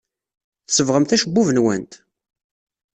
Tsebbɣemt 0.67 1.15
acebbub-nwent? 1.15 1.93